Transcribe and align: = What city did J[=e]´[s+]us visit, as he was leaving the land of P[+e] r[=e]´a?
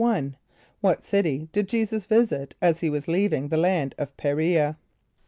= 0.43 0.81
What 0.81 1.03
city 1.03 1.47
did 1.51 1.69
J[=e]´[s+]us 1.69 2.07
visit, 2.07 2.55
as 2.59 2.79
he 2.79 2.89
was 2.89 3.07
leaving 3.07 3.49
the 3.49 3.57
land 3.57 3.93
of 3.99 4.17
P[+e] 4.17 4.31
r[=e]´a? 4.31 4.77